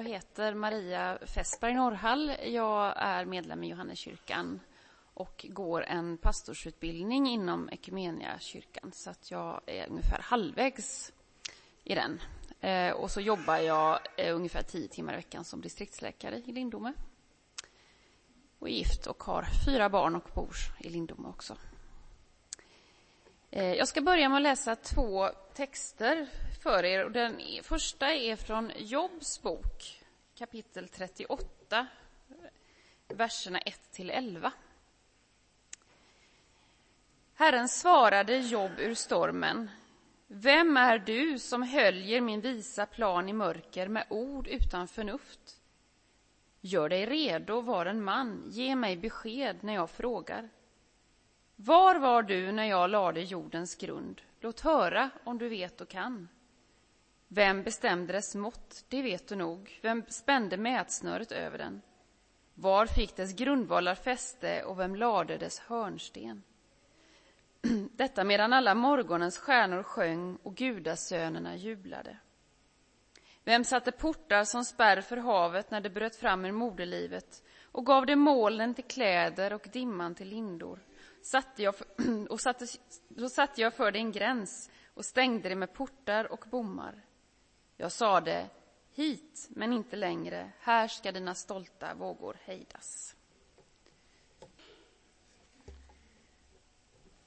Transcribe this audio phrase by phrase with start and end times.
[0.00, 2.32] Jag heter Maria Fässberg Norrhall.
[2.44, 4.60] Jag är medlem i Johanneskyrkan
[5.14, 11.12] och går en pastorsutbildning inom Equmeniakyrkan, så att jag är ungefär halvvägs
[11.84, 12.20] i den.
[12.60, 16.92] Eh, och så jobbar jag eh, ungefär tio timmar i veckan som distriktsläkare i Lindome.
[18.58, 21.56] Och är gift och har fyra barn och bor i Lindome också.
[23.52, 26.28] Eh, jag ska börja med att läsa två texter
[26.62, 27.08] för er.
[27.08, 30.02] Den första är från Jobs bok,
[30.34, 31.86] kapitel 38,
[33.08, 34.52] verserna 1 till 11.
[37.34, 39.70] Herren svarade Job ur stormen.
[40.26, 45.60] Vem är du som höljer min visa plan i mörker med ord utan förnuft?
[46.60, 50.48] Gör dig redo, var en man, ge mig besked när jag frågar.
[51.62, 54.20] Var var du när jag lade jordens grund?
[54.40, 56.28] Låt höra om du vet och kan.
[57.28, 58.84] Vem bestämde dess mått?
[58.88, 59.78] Det vet du nog.
[59.82, 61.82] Vem spände mätsnöret över den?
[62.54, 66.42] Var fick dess grundvalar fäste och vem lade dess hörnsten?
[67.92, 72.16] Detta medan alla morgonens stjärnor sjöng och gudasönerna jublade.
[73.44, 78.06] Vem satte portar som spärr för havet när det bröt fram ur moderlivet och gav
[78.06, 80.78] det molnen till kläder och dimman till lindor?
[81.22, 81.86] Satte jag för,
[82.30, 82.66] och satte,
[83.08, 87.04] då satte jag för dig en gräns och stängde det med portar och bommar.
[87.76, 88.50] Jag sade,
[88.92, 93.16] hit, men inte längre, här ska dina stolta vågor hejdas.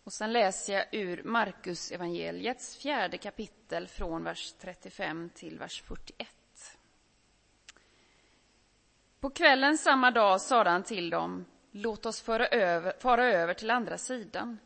[0.04, 6.30] Och sen läser jag ur Markus evangeliets fjärde kapitel från vers 35 till vers 41.
[9.20, 13.72] På kvällen samma dag sade han till dem, låt oss föra över, fara över till
[13.72, 14.60] andra sidan.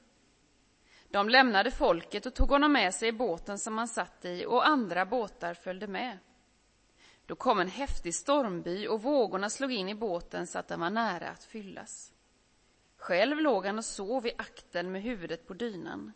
[1.09, 4.67] De lämnade folket och tog honom med sig i båten som han satt i och
[4.67, 6.17] andra båtar följde med.
[7.25, 10.89] Då kom en häftig stormby och vågorna slog in i båten så att den var
[10.89, 12.13] nära att fyllas.
[12.97, 16.13] Själv låg han och sov i akten med huvudet på dynan.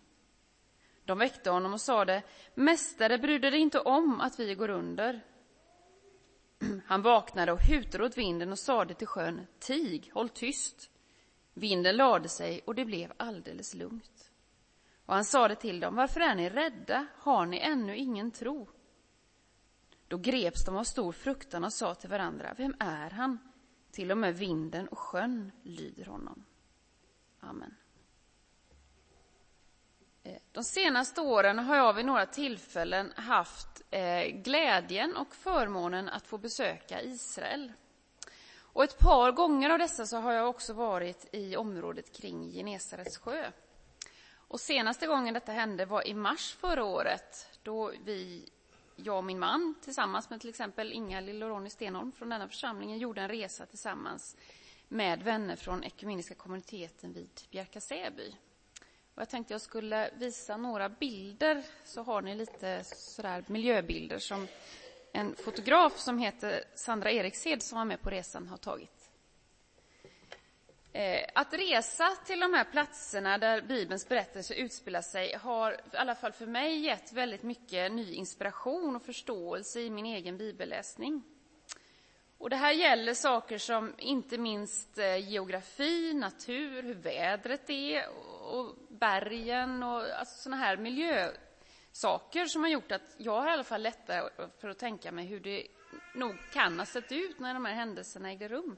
[1.06, 2.24] De väckte honom och sade,
[2.54, 5.22] Mästare, bryr dig inte om att vi går under?
[6.86, 10.91] Han vaknade och hutade åt vinden och sade till sjön, Tig, håll tyst.
[11.54, 14.32] Vinden lade sig och det blev alldeles lugnt.
[15.06, 17.08] Och han sade till dem, varför är ni rädda?
[17.18, 18.70] Har ni ännu ingen tro?
[20.08, 23.40] Då greps de av stor fruktan och sa till varandra, vem är han?
[23.92, 26.46] Till och med vinden och sjön lyder honom.
[27.40, 27.76] Amen.
[30.24, 36.28] Eh, de senaste åren har jag vid några tillfällen haft eh, glädjen och förmånen att
[36.28, 37.74] få besöka Israel.
[38.74, 43.18] Och ett par gånger av dessa så har jag också varit i området kring Genesarets
[43.18, 43.52] sjö.
[44.34, 48.50] Och senaste gången detta hände var i mars förra året då vi,
[48.96, 52.98] jag och min man tillsammans med till exempel Inga-Lill och Ronny Stenholm från denna församlingen
[52.98, 54.38] gjorde en resa tillsammans
[54.88, 58.36] med vänner från Ekumeniska kommuniteten vid Bjärka Säby.
[59.16, 64.48] Och jag tänkte jag skulle visa några bilder, så har ni lite sådär miljöbilder som
[65.14, 69.12] en fotograf som heter Sandra Erikshed som var med på resan har tagit.
[70.94, 76.16] Eh, att resa till de här platserna där Bibelns berättelse utspelar sig har i alla
[76.16, 81.24] fall för mig gett väldigt mycket ny inspiration och förståelse i min egen bibelläsning.
[82.38, 88.04] Och det här gäller saker som inte minst eh, geografi, natur, hur vädret är
[88.42, 90.78] och bergen och alltså sådana här
[91.91, 94.29] saker som har gjort att jag har i alla fall lättare
[94.59, 95.68] för att tänka mig hur det
[96.16, 98.78] nog kan ha sett ut när de här händelserna ägde rum.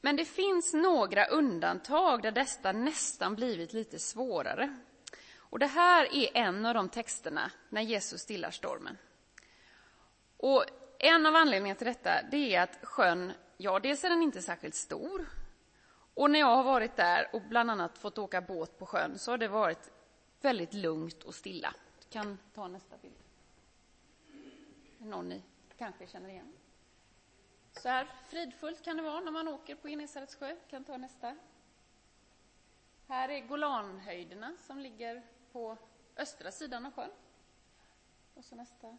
[0.00, 4.76] Men det finns några undantag där detta nästan blivit lite svårare.
[5.36, 8.98] Och det här är en av de texterna när Jesus stillar stormen.
[10.36, 10.64] Och
[10.98, 14.74] en av anledningarna till detta det är att sjön, ja, dels är den inte särskilt
[14.74, 15.26] stor.
[16.14, 19.30] Och när jag har varit där och bland annat fått åka båt på sjön så
[19.30, 19.90] har det varit
[20.44, 21.74] väldigt lugnt och stilla.
[22.00, 23.14] Du kan ta nästa bild.
[24.98, 25.42] Någon ni
[25.78, 26.52] kanske känner igen.
[27.72, 30.56] Så här fridfullt kan det vara när man åker på Genesarets sjö.
[30.70, 31.36] Kan ta nästa.
[33.08, 35.22] Här är Golanhöjderna som ligger
[35.52, 35.76] på
[36.16, 37.10] östra sidan av sjön.
[38.34, 38.98] Och så nästa.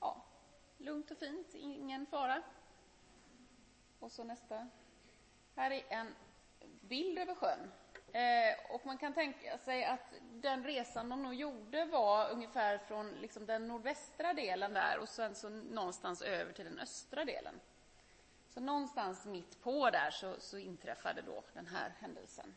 [0.00, 0.24] Ja,
[0.78, 2.42] lugnt och fint, ingen fara.
[3.98, 4.68] Och så nästa.
[5.54, 6.14] Här är en
[6.80, 7.70] bild över sjön.
[8.12, 13.10] Eh, och man kan tänka sig att den resan de nog gjorde var ungefär från
[13.10, 17.60] liksom den nordvästra delen där och sen så någonstans över till den östra delen.
[18.48, 22.54] Så någonstans mitt på där så, så inträffade då den här händelsen.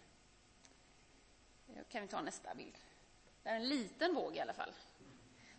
[1.75, 2.77] Eh, kan vi ta nästa bild.
[3.43, 4.71] Det är en liten våg i alla fall.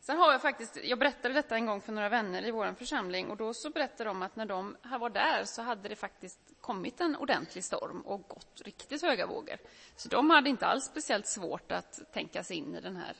[0.06, 3.30] Sen har jag faktiskt, jag berättade detta en gång för några vänner i vår församling
[3.30, 7.00] och då så berättade de att när de var där så hade det faktiskt kommit
[7.00, 9.56] en ordentlig storm och gått riktigt höga vågor.
[9.96, 13.16] Så de hade inte alls speciellt svårt att tänka sig in i den här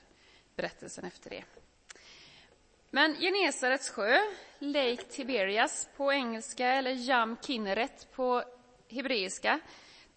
[0.56, 1.44] berättelsen efter det.
[2.90, 4.18] Men Genesarets sjö,
[4.58, 8.44] Lake Tiberias på engelska eller Jam Kinneret på
[8.88, 9.60] hebreiska,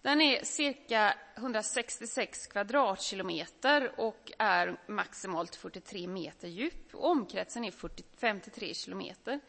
[0.02, 6.94] den är cirka 166 kvadratkilometer och är maximalt 43 meter djup.
[6.94, 9.40] Omkretsen är 40, 53 kilometer.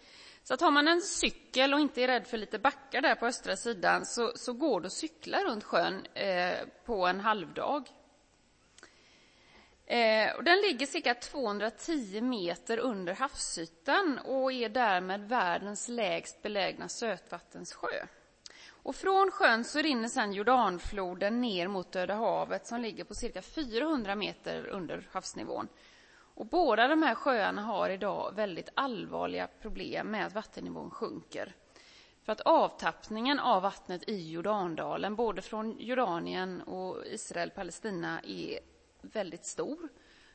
[0.43, 3.25] Så att har man en cykel och inte är rädd för lite backar där på
[3.25, 7.89] östra sidan så, så går det att cykla runt sjön eh, på en halvdag.
[9.85, 16.89] Eh, och den ligger cirka 210 meter under havsytan och är därmed världens lägst belägna
[16.89, 18.07] sötvattenssjö.
[18.83, 23.41] Och från sjön så rinner sedan Jordanfloden ner mot Döda havet som ligger på cirka
[23.41, 25.67] 400 meter under havsnivån.
[26.35, 31.55] Och båda de här sjöarna har idag väldigt allvarliga problem med att vattennivån sjunker.
[32.23, 38.59] För att avtappningen av vattnet i Jordandalen, både från Jordanien och Israel, Palestina, är
[39.01, 39.89] väldigt stor.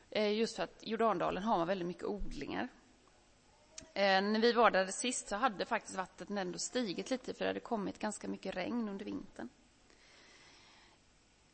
[0.09, 2.67] Eh, just för att Jordandalen har man väldigt mycket odlingar.
[3.93, 7.49] Eh, när vi var där sist så hade faktiskt vattnet ändå stigit lite för det
[7.49, 9.49] hade kommit ganska mycket regn under vintern.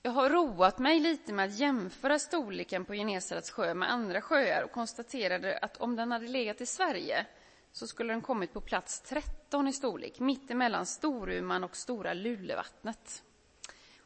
[0.01, 4.63] Jag har roat mig lite med att jämföra storleken på Genesarets sjö med andra sjöar
[4.63, 7.25] och konstaterade att om den hade legat i Sverige
[7.71, 13.23] så skulle den kommit på plats 13 i storlek, mitt emellan Storuman och Stora Lulevattnet.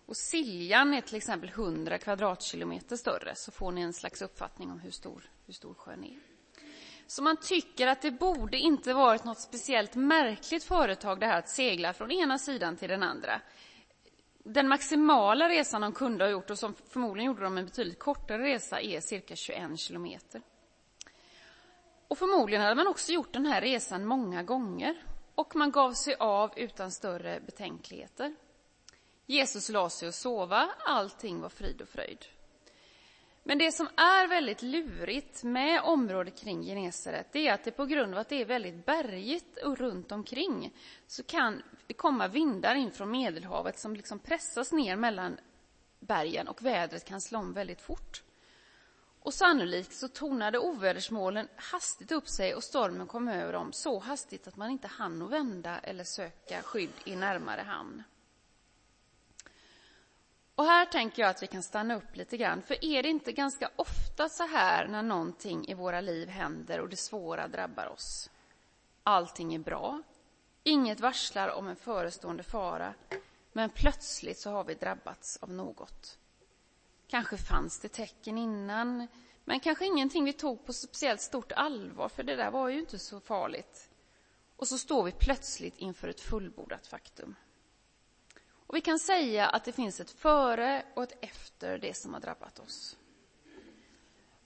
[0.05, 4.79] Och Siljan är till exempel 100 kvadratkilometer större, så får ni en slags uppfattning om
[4.79, 6.36] hur stor, hur stor sjön är.
[7.07, 11.49] Så man tycker att det borde inte varit något speciellt märkligt företag det här att
[11.49, 13.41] segla från ena sidan till den andra.
[14.43, 18.43] Den maximala resan de kunde ha gjort, och som förmodligen gjorde de en betydligt kortare
[18.43, 20.41] resa, är cirka 21 kilometer.
[22.07, 25.03] Och förmodligen hade man också gjort den här resan många gånger.
[25.35, 28.35] Och man gav sig av utan större betänkligheter.
[29.25, 32.25] Jesus la sig och sova, allting var frid och fröjd.
[33.47, 37.85] Men det som är väldigt lurigt med området kring Genesaret, det är att det på
[37.85, 40.73] grund av att det är väldigt bergigt och runt omkring
[41.07, 45.37] så kan det komma vindar in från Medelhavet som liksom pressas ner mellan
[45.99, 48.23] bergen och vädret kan slå om väldigt fort.
[49.19, 54.47] Och sannolikt så tonade ovädersmålen hastigt upp sig och stormen kom över dem så hastigt
[54.47, 58.03] att man inte hann att vända eller söka skydd i närmare hamn.
[60.57, 63.31] Och här tänker jag att vi kan stanna upp lite grann, för är det inte
[63.31, 68.29] ganska ofta så här när någonting i våra liv händer och det svåra drabbar oss?
[69.03, 70.01] Allting är bra,
[70.63, 72.93] inget varslar om en förestående fara,
[73.53, 76.17] men plötsligt så har vi drabbats av något.
[77.07, 79.07] Kanske fanns det tecken innan,
[79.45, 82.99] men kanske ingenting vi tog på speciellt stort allvar, för det där var ju inte
[82.99, 83.89] så farligt.
[84.55, 87.35] Och så står vi plötsligt inför ett fullbordat faktum.
[88.67, 92.21] Och vi kan säga att det finns ett före och ett efter det som har
[92.21, 92.97] drabbat oss.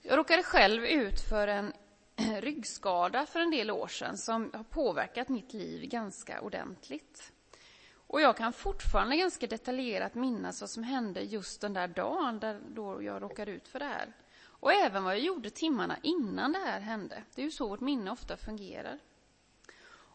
[0.02, 1.72] Jag råkade själv ut för en
[2.40, 7.32] ryggskada för en del år sedan som har påverkat mitt liv ganska ordentligt.
[7.94, 12.60] Och jag kan fortfarande ganska detaljerat minnas vad som hände just den där dagen där
[12.68, 14.12] då jag råkade ut för det här.
[14.44, 17.22] Och även vad jag gjorde timmarna innan det här hände.
[17.34, 18.98] Det är ju så vårt minne ofta fungerar.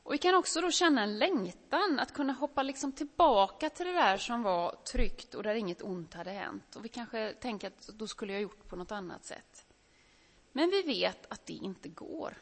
[0.08, 3.92] Och vi kan också då känna en längtan att kunna hoppa liksom tillbaka till det
[3.92, 6.76] där som var tryggt och där inget ont hade hänt.
[6.76, 9.66] Och vi kanske tänker att då skulle jag gjort på något annat sätt.
[10.52, 12.38] Men vi vet att det inte går.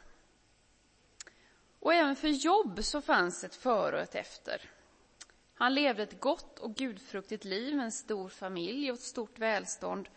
[1.80, 4.70] Och även för Jobb så fanns ett före och ett efter.
[5.54, 10.08] Han levde ett gott och gudfruktigt liv med en stor familj och ett stort välstånd.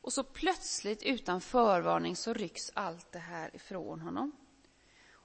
[0.00, 4.47] Och så plötsligt utan förvarning så rycks allt det här ifrån honom.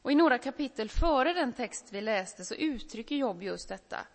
[0.03, 4.07] Och i några kapitel före den text vi läste så uttrycker Jobb just detta.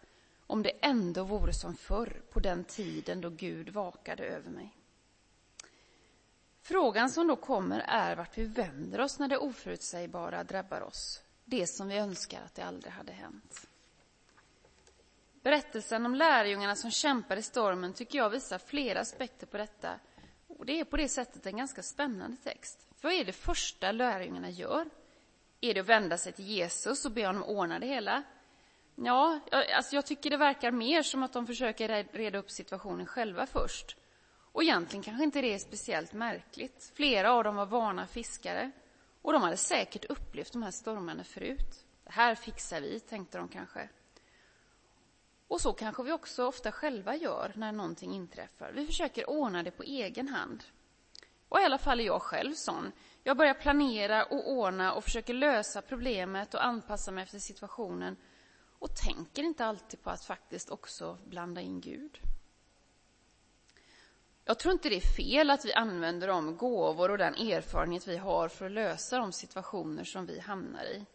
[0.47, 4.77] Om det ändå vore som förr, på den tiden då Gud vakade över mig.
[6.63, 11.23] Frågan som då kommer är vart vi vänder oss när det oförutsägbara drabbar oss.
[11.45, 13.67] Det som vi önskar att det aldrig hade hänt.
[15.43, 20.01] Berättelsen om lärjungarna som kämpar i stormen tycker jag visar flera aspekter på detta.
[20.47, 22.89] Och det är på det sättet en ganska spännande text.
[22.97, 24.91] För vad är det första lärjungarna gör?
[25.61, 28.23] Är det att vända sig till Jesus och be honom ordna det hela?
[28.95, 29.41] Ja,
[29.77, 33.97] alltså jag tycker det verkar mer som att de försöker reda upp situationen själva först.
[34.53, 36.93] Och egentligen kanske inte det är speciellt märkligt.
[36.95, 38.71] Flera av dem var vana fiskare
[39.23, 41.85] och de hade säkert upplevt de här stormarna förut.
[42.05, 43.89] Det här fixar vi, tänkte de kanske.
[45.49, 48.73] Och så kanske vi också ofta själva gör när någonting inträffar.
[48.73, 50.65] Vi försöker ordna det på egen hand.
[51.49, 52.93] Och i alla fall är jag själv sån.
[53.29, 58.17] Jag börjar planera och ordna och försöker lösa problemet och anpassa mig efter situationen
[58.79, 62.19] och tänker inte alltid på att faktiskt också blanda in Gud.
[64.45, 68.17] Jag tror inte det är fel att vi använder de gåvor och den erfarenhet vi
[68.17, 71.07] har för att lösa de situationer som vi hamnar i.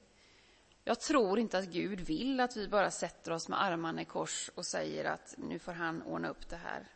[0.83, 4.51] Jag tror inte att Gud vill att vi bara sätter oss med armarna i kors
[4.55, 6.87] och säger att nu får han ordna upp det här.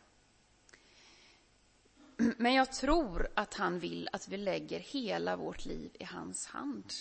[2.36, 6.92] Men jag tror att han vill att vi lägger hela vårt liv i hans hand.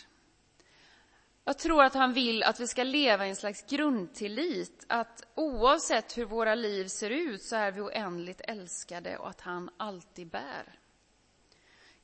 [1.43, 6.17] Jag tror att han vill att vi ska leva i en slags grundtillit, att oavsett
[6.17, 10.79] hur våra liv ser ut så är vi oändligt älskade och att han alltid bär.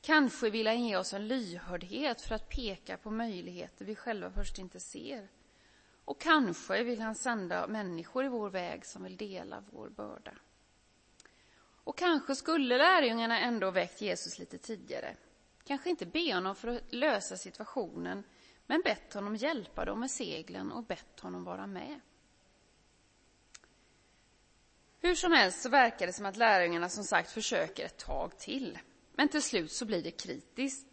[0.00, 4.58] Kanske vill han ge oss en lyhördhet för att peka på möjligheter vi själva först
[4.58, 5.28] inte ser.
[6.04, 10.32] Och kanske vill han sända människor i vår väg som vill dela vår börda.
[11.84, 15.16] Och kanske skulle lärjungarna ändå väckt Jesus lite tidigare.
[15.64, 18.24] Kanske inte be honom för att lösa situationen,
[18.66, 22.00] men bett honom hjälpa dem med seglen och bett honom vara med.
[25.00, 28.78] Hur som helst så verkar det som att lärjungarna som sagt försöker ett tag till.
[29.12, 30.88] Men till slut så blir det kritiskt.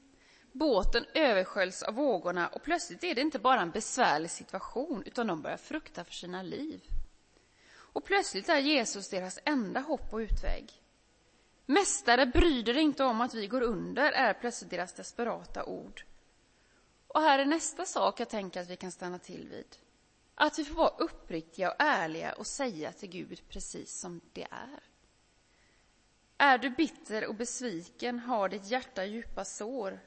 [0.52, 5.42] Båten översköljs av vågorna och plötsligt är det inte bara en besvärlig situation utan de
[5.42, 6.82] börjar frukta för sina liv.
[7.74, 10.81] Och plötsligt är Jesus deras enda hopp och utväg.
[11.72, 16.04] Mästare, bryr dig inte om att vi går under, är plötsligt deras desperata ord.
[17.08, 19.78] Och här är nästa sak jag tänker att vi kan stanna till vid.
[20.36, 24.84] Att vi får vara uppriktiga och ärliga och säga till Gud precis som det är.
[26.38, 30.00] Är du bitter och besviken, har ditt hjärta djupa sår.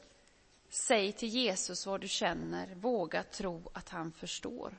[0.69, 4.79] Säg till Jesus vad du känner, våga tro att han förstår.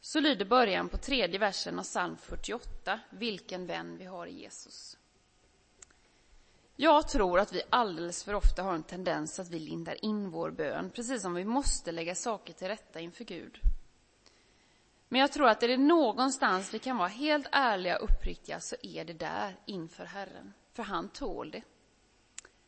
[0.00, 4.98] Så lyder början på tredje versen av psalm 48, vilken vän vi har i Jesus.
[6.78, 10.50] Jag tror att vi alldeles för ofta har en tendens att vi lindar in vår
[10.50, 13.60] bön, precis som vi måste lägga saker till rätta inför Gud.
[15.08, 18.76] Men jag tror att är det någonstans vi kan vara helt ärliga och uppriktiga så
[18.82, 21.62] är det där inför Herren, för han tål det.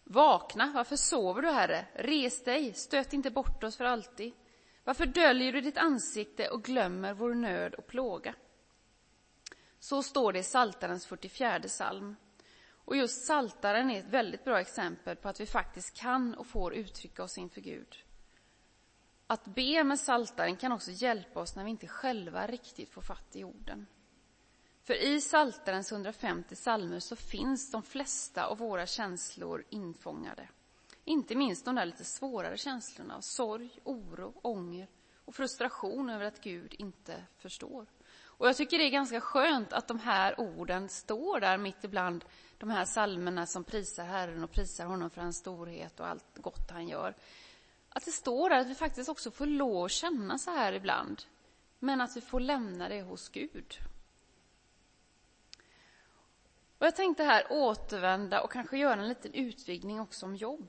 [0.05, 1.87] Vakna, varför sover du Herre?
[1.95, 4.33] Res dig, stöt inte bort oss för alltid.
[4.85, 8.35] Varför döljer du ditt ansikte och glömmer vår nöd och plåga?
[9.79, 12.17] Så står det i Saltarens 44 psalm.
[12.89, 16.75] Och just Saltaren är ett väldigt bra exempel på att vi faktiskt kan och får
[16.75, 17.97] uttrycka oss inför Gud.
[19.27, 23.37] Att be med Saltaren kan också hjälpa oss när vi inte själva riktigt får fatt
[23.37, 23.87] i orden.
[24.83, 30.49] För i Saltarens 150 psalmer så finns de flesta av våra känslor infångade.
[31.05, 34.89] Inte minst de där lite svårare känslorna av sorg, oro, ånger
[35.25, 37.87] och frustration över att Gud inte förstår.
[38.39, 42.25] Och jag tycker det är ganska skönt att de här orden står där mitt ibland
[42.59, 46.71] de här salmerna som prisar Herren och prisar honom för hans storhet och allt gott
[46.71, 47.15] han gör.
[47.89, 51.23] Att det står där att vi faktiskt också får lov att känna så här ibland,
[51.79, 53.79] men att vi får lämna det hos Gud.
[56.79, 60.69] Och jag tänkte här återvända och kanske göra en liten utvidgning också om jobb.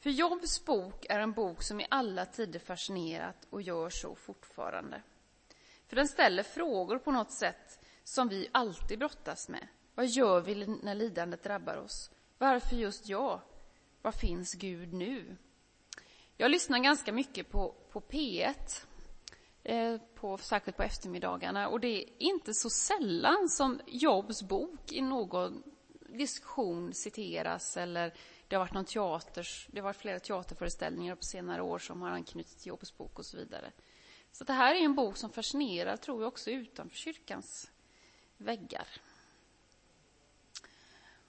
[0.00, 5.02] För Jobs bok är en bok som i alla tider fascinerat och gör så fortfarande.
[5.86, 9.68] För den ställer frågor på något sätt som vi alltid brottas med.
[9.94, 12.10] Vad gör vi när lidandet drabbar oss?
[12.38, 13.40] Varför just jag?
[14.02, 15.36] Var finns Gud nu?
[16.36, 18.84] Jag lyssnar ganska mycket på, på P1,
[19.62, 25.00] eh, på, särskilt på eftermiddagarna, och det är inte så sällan som Jobs bok i
[25.00, 25.62] någon
[26.08, 28.14] diskussion citeras eller
[28.48, 32.10] det har varit någon teaters, det har varit flera teaterföreställningar på senare år som har
[32.10, 33.72] anknutit till Jobs bok och så vidare.
[34.32, 37.70] Så det här är en bok som fascinerar, tror jag, också utanför kyrkans
[38.36, 38.88] väggar.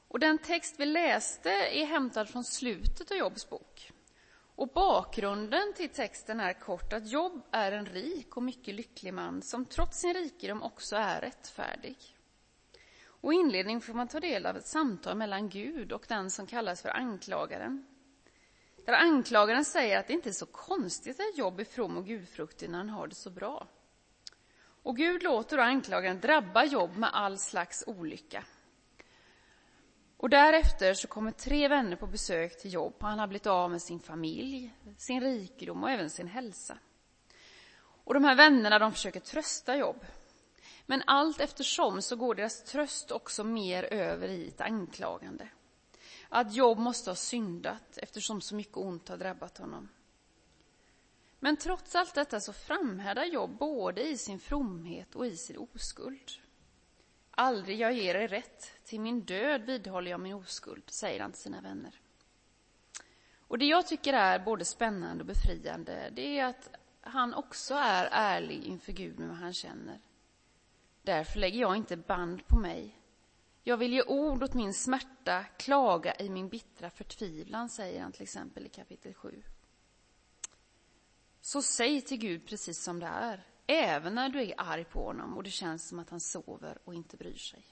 [0.08, 3.92] Och den text vi läste är hämtad från slutet av Jobs bok.
[4.56, 9.42] Och bakgrunden till texten är kort att Jobb är en rik och mycket lycklig man
[9.42, 11.98] som trots sin rikedom också är rättfärdig.
[13.06, 16.48] Och i inledningen får man ta del av ett samtal mellan Gud och den som
[16.48, 17.86] kallas för anklagaren.
[18.88, 22.70] Där anklagaren säger att det inte är så konstigt att Jobb är from och gudfruktig
[22.70, 23.68] när han har det så bra.
[24.84, 28.44] Och Gud låter då anklagaren drabba Jobb med all slags olycka.
[30.18, 32.94] Och därefter så kommer tre vänner på besök till Jobb.
[33.00, 36.78] Han har blivit av med sin familj, sin rikedom och även sin hälsa.
[38.04, 40.06] Och de här vännerna de försöker trösta Jobb.
[40.86, 45.50] Men allt eftersom så går deras tröst också mer över i ett anklagande.
[46.30, 49.90] Att Job måste ha syndat eftersom så mycket ont har drabbat honom.
[51.40, 56.32] Men trots allt detta så framhärdar Job både i sin fromhet och i sin oskuld.
[57.32, 61.42] Aldrig jag ger er rätt, till min död vidhåller jag min oskuld, säger han till
[61.42, 62.02] sina vänner.
[63.40, 66.70] Och det jag tycker är både spännande och befriande, det är att
[67.02, 70.00] han också är ärlig inför Gud med vad han känner.
[71.02, 72.97] Därför lägger jag inte band på mig.
[73.68, 78.22] Jag vill ge ord åt min smärta, klaga i min bittra förtvivlan, säger han till
[78.22, 79.44] exempel i kapitel 7.
[81.42, 85.38] Så säg till Gud precis som det är, även när du är arg på honom
[85.38, 87.66] och det känns som att han sover och inte bryr sig.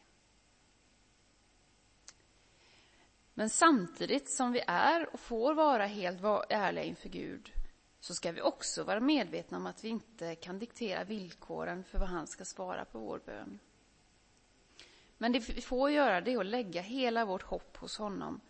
[3.33, 7.51] Men samtidigt som vi är och får vara helt ärliga inför Gud
[7.99, 12.09] så ska vi också vara medvetna om att vi inte kan diktera villkoren för vad
[12.09, 13.59] han ska svara på vår bön.
[15.17, 18.41] Men det vi får göra det är att lägga hela vårt hopp hos honom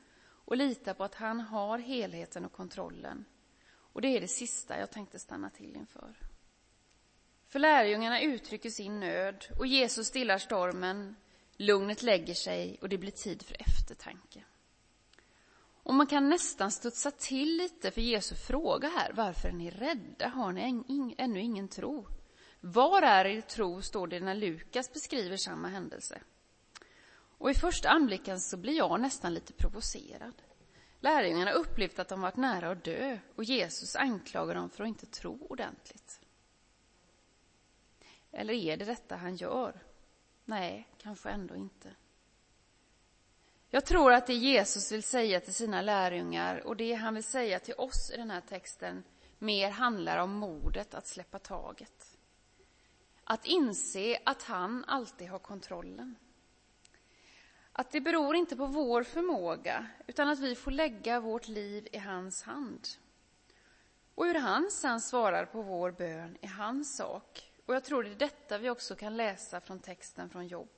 [0.45, 3.25] och lita på att han har helheten och kontrollen.
[3.67, 6.15] Och det är det sista jag tänkte stanna till inför.
[7.47, 11.15] För lärjungarna uttrycker sin nöd och Jesus stillar stormen,
[11.57, 14.43] lugnet lägger sig och det blir tid för eftertanke.
[15.83, 19.13] Och man kan nästan studsa till lite för Jesu fråga här.
[19.13, 20.27] Varför är ni rädda?
[20.27, 22.07] Har ni ännu ingen tro?
[22.59, 26.21] Var är er tro, står det när Lukas beskriver samma händelse.
[27.37, 30.41] Och i första anblicken så blir jag nästan lite provocerad.
[30.99, 35.05] Lärjungarna upplevt att de varit nära att dö och Jesus anklagar dem för att inte
[35.05, 36.21] tro ordentligt.
[38.31, 39.83] Eller är det detta han gör?
[40.45, 41.95] Nej, kanske ändå inte.
[43.69, 47.59] Jag tror att det Jesus vill säga till sina lärjungar och det han vill säga
[47.59, 49.03] till oss i den här texten
[49.39, 52.17] mer handlar om modet att släppa taget.
[53.23, 56.15] Att inse att han alltid har kontrollen.
[57.77, 61.97] Att det beror inte på vår förmåga, utan att vi får lägga vårt liv i
[61.97, 62.87] hans hand.
[64.15, 67.51] Och hur han sen svarar på vår bön är hans sak.
[67.65, 70.69] Och jag tror det är detta vi också kan läsa från texten från Jobb.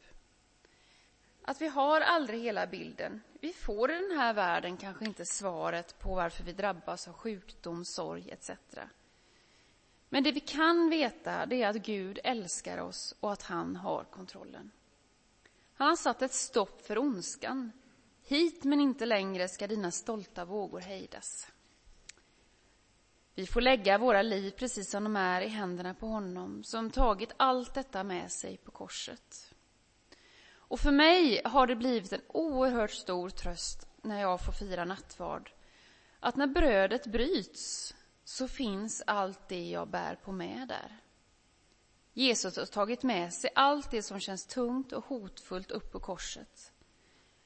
[1.42, 3.22] Att vi har aldrig hela bilden.
[3.42, 7.86] Vi får i den här världen kanske inte svaret på varför vi drabbas av sjukdom,
[7.86, 8.52] sorg etc.
[10.10, 14.04] Men det vi kan veta det är att Gud älskar oss och att han har
[14.04, 14.72] kontrollen.
[15.78, 17.72] Han har satt ett stopp för ondskan.
[18.24, 21.48] Hit men inte längre ska dina stolta vågor hejdas.
[23.36, 27.32] Vi får lägga våra liv precis som de är i händerna på honom som tagit
[27.38, 29.54] allt detta med sig på korset.
[30.50, 35.52] Och för mig har det blivit en oerhört stor tröst när jag får fira nattvard.
[36.20, 41.02] Att när brödet bryts så finns allt det jag bär på med där.
[42.18, 46.72] Jesus har tagit med sig allt det som känns tungt och hotfullt upp på korset.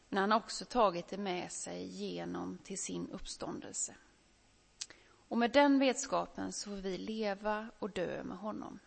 [0.10, 3.96] Men han har också tagit det med sig genom till sin uppståndelse.
[5.28, 8.80] Och med den vetskapen så får vi leva och dö med honom.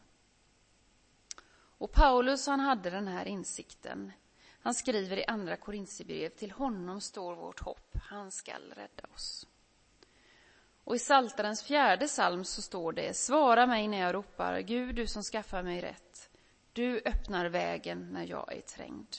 [1.79, 4.13] Och Paulus han hade den här insikten.
[4.61, 9.47] Han skriver i andra Korintierbrev, till honom står vårt hopp, han skall rädda oss.
[10.85, 15.07] Och i Saltarens fjärde psalm så står det, svara mig när jag ropar, Gud du
[15.07, 16.31] som skaffar mig rätt.
[16.73, 19.17] Du öppnar vägen när jag är trängd.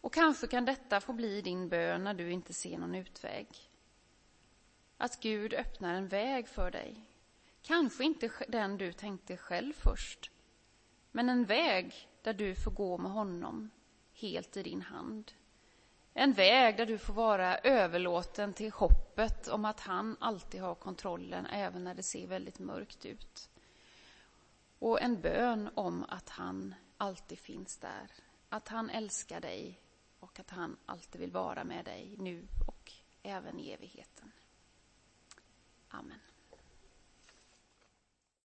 [0.00, 3.46] Och kanske kan detta få bli din bön när du inte ser någon utväg.
[4.96, 7.04] Att Gud öppnar en väg för dig.
[7.62, 10.30] Kanske inte den du tänkte själv först,
[11.12, 13.70] men en väg där du får gå med honom
[14.12, 15.32] helt i din hand.
[16.20, 21.46] En väg där du får vara överlåten till hoppet om att han alltid har kontrollen
[21.46, 23.50] även när det ser väldigt mörkt ut.
[24.78, 28.10] Och en bön om att han alltid finns där.
[28.48, 29.80] Att han älskar dig
[30.20, 34.32] och att han alltid vill vara med dig nu och även i evigheten.
[35.88, 36.20] Amen.